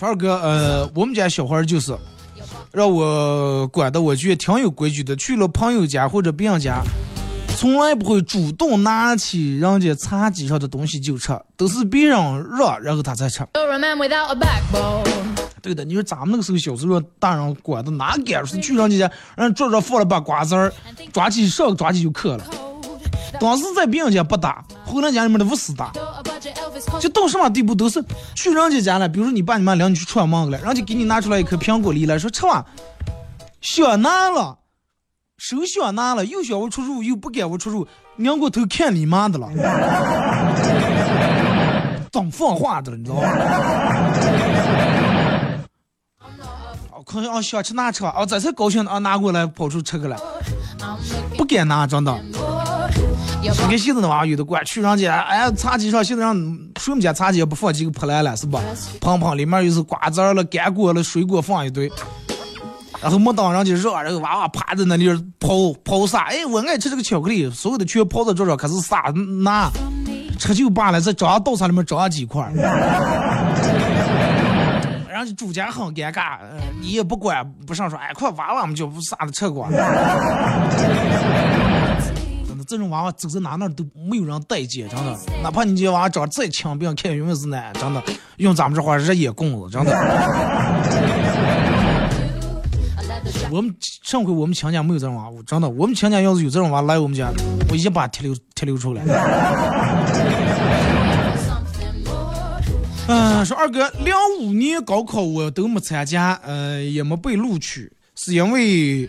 [0.00, 1.98] 二哥，呃，我们家小孩就是
[2.70, 5.16] 让我管的，我觉得挺有规矩的。
[5.16, 6.80] 去了朋友家或者别人家，
[7.62, 12.18] 从来不会主动拿起人家茶几上的东西就吃，都是别人
[12.58, 13.46] 让，然后他才吃。
[15.62, 20.72] 对的，你说咱们那个时候小时候，大人管的哪敢说去人家家，人桌上放了把瓜子儿，
[21.12, 22.44] 抓起上抓起就嗑了。
[23.38, 25.92] 当时在别人家不打，回人家里面的不死打。
[26.98, 28.04] 就到什么地步都是
[28.34, 32.66] 去人家家了，比如说你爸你妈领你去串门去了，人家给你拿出来一颗苹果梨来说吃吧，
[33.60, 34.58] 想拿了，
[35.42, 37.84] 手想拿了，又想我出肉，又不给我出肉，
[38.14, 39.48] 拧过头看你妈的了，
[42.12, 43.28] 当放话的了，你知道吧？
[46.94, 50.16] 哦，可能啊，想吃那吃吧，哦，这才高兴啊，拿过来跑出吃去了，
[51.36, 52.16] 不敢拿，真的。
[53.42, 56.36] 你看现在的娃有的管去人家，哎，茶几上现在让
[56.78, 58.60] 谁们家茶几也不放几个破烂了，是吧？
[59.00, 61.90] 盆盆里面又是瓜子了、干果了、水果放一堆，
[63.02, 65.08] 然后没当人家热，然后娃娃趴在那里
[65.40, 69.12] 刨刨撒，哎，我爱吃这个巧克力，所有的全刨到桌上开始撒
[69.44, 69.68] 拿，
[70.38, 72.52] 吃就罢了，再找上稻草里面找上几块儿。
[75.10, 76.38] 然后主家很尴尬，
[76.80, 79.68] 你也不管不上说，哎，快娃娃们就不撒的吃过。
[79.68, 79.78] 真
[82.56, 85.18] 的，这种娃娃走在哪哪都没有人待见，真的。
[85.42, 88.00] 哪怕你这娃娃长得再强，别人看永远是那，真的。
[88.36, 89.92] 用咱们这话，热眼供子，真的。
[93.52, 93.72] 我们
[94.02, 95.68] 上回我们亲家没有这种娃娃，真的。
[95.68, 97.30] 我们亲家要是有这种娃来我们家，
[97.68, 99.02] 我一把踢溜踢溜出来。
[103.08, 109.06] 嗯、 说二哥，零五年高考我都没参加，呃，也没被录取，是因为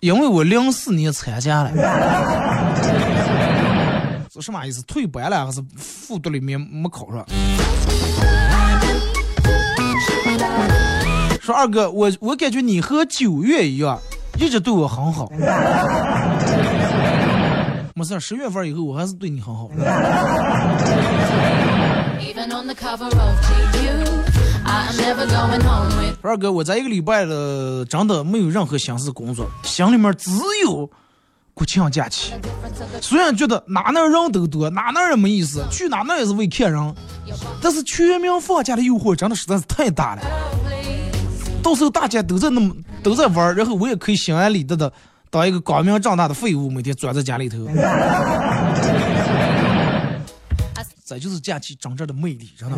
[0.00, 1.70] 因为我零四年参加了。
[4.32, 4.82] 这什么意思？
[4.82, 7.24] 退班了还是复读里面没考上？
[11.50, 13.98] 说二哥，我我感觉你和九月一样，
[14.38, 15.28] 一直对我很好。
[17.92, 19.68] 没事儿，十月份以后我还是对你很好。
[26.22, 30.30] 二哥，我在一个礼拜了，真的没有任何心思工作，心里面只
[30.62, 30.88] 有
[31.52, 32.32] 国庆假期。
[33.02, 36.94] 虽然觉得哪哪人都多，哪哪也没意思，去哪哪也是为看人，
[37.60, 40.22] 但是全民放假的诱惑真的实在是太大了。
[41.62, 44.92] 到时候大家都在那么都在玩，然后我也可以心安理得的
[45.30, 47.58] 当一个光明正大的废物，每天钻在家里头。
[51.04, 52.76] 这就是假期真正的魅力，真的。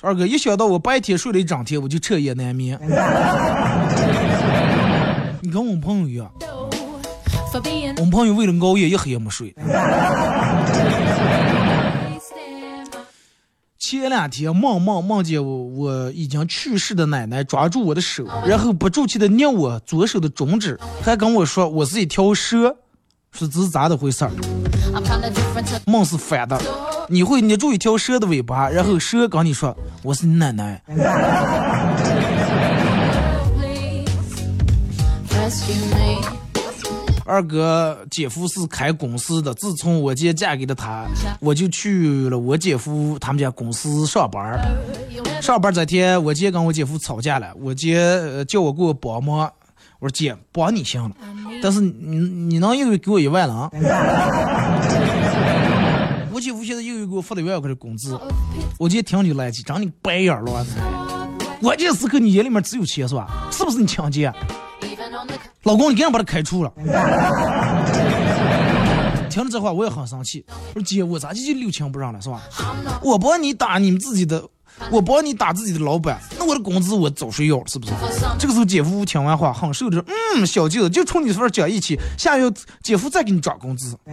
[0.00, 2.78] 二哥，一想到我白天睡了一整天，我就彻夜难眠。
[5.42, 6.30] 你跟我们朋友一样
[7.96, 9.52] 我们朋友为了熬夜一黑也没睡。
[13.86, 22.74] 前两天梦梦梦见我我已经去世的奶奶抓住我的手，然后不住气的捏我左手的中指，还跟我说我是一条蛇，
[23.30, 24.30] 说这是咋的回事儿？
[25.84, 26.58] 梦是反的，
[27.10, 30.82] 你会捏住一条蛇的尾巴，然后蛇跟你说我是你奶奶。
[37.24, 41.06] 二哥姐夫是开公司的，自从我姐嫁给了他，
[41.40, 44.60] 我就去了我姐夫他们家公司上班。
[45.40, 49.50] 上班这天，我姐跟我姐夫吵架了，我姐叫我给我帮忙，
[50.00, 51.16] 我说姐帮你行了，
[51.62, 53.70] 但是你你能一个月给我一万了？
[56.30, 58.20] 我姐夫现在一个月给我发了一万块的工资，
[58.78, 60.66] 我姐听就来气，长你白眼了！
[61.62, 63.48] 关键时刻你眼里面只有钱是吧？
[63.50, 64.30] 是不是你抢劫？
[65.64, 66.70] 老公，你赶紧把他开除了。
[69.30, 70.44] 听了这话，我也很生气。
[70.74, 72.40] 我说姐，我咋就就留情不让了，是吧？
[73.02, 74.40] 我帮你打你们自己的，
[74.92, 77.56] 我帮你打自己的老板，那我的工资我找谁要？
[77.66, 77.92] 是不是？
[78.38, 80.04] 这个时候，姐夫听完话，很受的说
[80.36, 82.48] ：“嗯，小舅子，就冲你这份讲义气，下月
[82.82, 84.12] 姐夫再给你涨工资， 给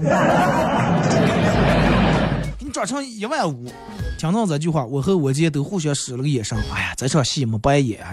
[2.66, 3.72] 你涨成一万五。”
[4.18, 6.58] 听到这句话，我和我姐都互相使了个眼神。
[6.74, 8.12] 哎呀，这场戏没白演啊！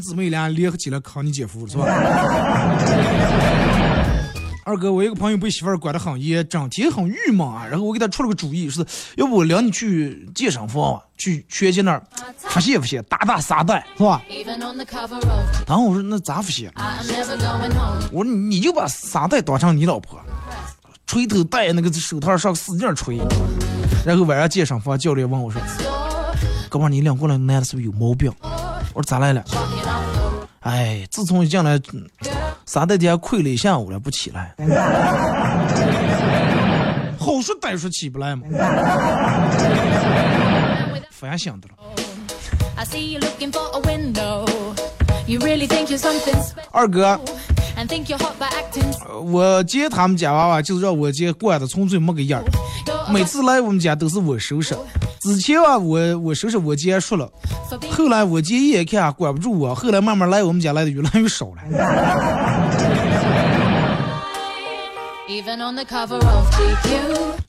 [0.00, 1.84] 姊妹俩联合起来坑你姐夫是吧？
[4.64, 7.66] 二哥，我一个朋友被媳妇儿管得很严，整天很郁闷啊。
[7.66, 8.84] 然后我给他出了个主意，是
[9.16, 12.02] 要不我领你去健身房，去学姐那儿
[12.36, 14.20] 发泄发泄，打打沙袋，是吧？
[15.66, 16.70] 然后我说那咋发泄？
[18.12, 20.20] 我说你就把沙袋当成你老婆，
[21.06, 23.18] 锤头戴那个手套上使劲锤。
[24.04, 25.62] 然后晚上健身房教练问我说
[26.68, 28.30] ：“哥们，你领过来男的是不是有毛病？”
[28.98, 29.44] 我说咋来了？
[30.62, 31.80] 哎，自从一进来，
[32.66, 34.56] 啥在底下跪了一下午了，不起来。
[37.16, 38.42] 好说歹说起不来嘛。
[41.12, 41.74] 反省的了。
[46.72, 47.20] 二哥，
[49.22, 52.46] 我接他们家娃娃就是让我接惯的纯粹没个样儿，
[53.12, 54.76] 每次来我们家都是我收拾。
[55.20, 57.30] 之前啊，我我收拾我姐说了，
[57.90, 61.62] 后来我姐一眼看管不住我，后来慢慢来我们家来的越来越少了。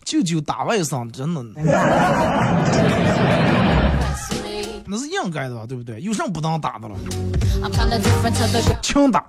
[0.04, 1.42] 舅舅打外甥真的，
[4.92, 6.02] 那是应该的吧，对不对？
[6.02, 6.96] 有什么不能打的了？
[8.82, 9.24] 轻打。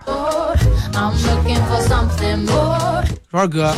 [3.30, 3.74] 二哥，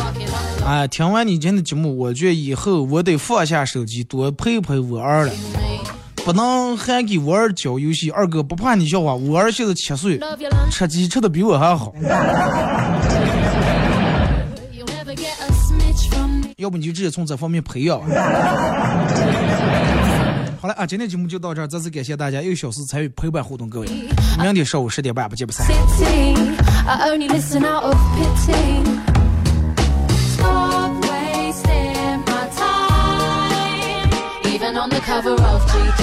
[0.65, 5.33] 哎，听完你今天的节目，我觉得以后我得放下手机，多陪陪我儿了。
[6.23, 8.09] 不能还给我儿教游戏。
[8.09, 10.17] 二哥不怕你笑话，我儿现在七岁，
[10.71, 11.93] 吃鸡吃的比我还好。
[16.55, 17.99] 要不你就直接从这方面培养。
[20.63, 23.87] 好了啊，今天节目就到这儿，再次感谢大家一个小时参与陪伴互动，各位，
[24.41, 25.67] 明天上午十点半不见不散。
[34.75, 36.01] on the cover of GQ.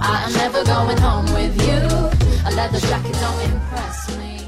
[0.00, 1.82] I am never going home with you.
[2.46, 4.43] A leather jacket don't impress me.